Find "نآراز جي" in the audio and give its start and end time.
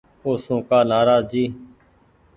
0.89-1.43